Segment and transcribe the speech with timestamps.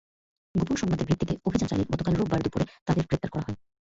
[0.55, 3.57] পোপন সংবাদের ভিত্তিতে অভিযান চালিয়ে গতকাল রোববার দুপুরে তাঁদের গ্রেপ্তার করা হয়।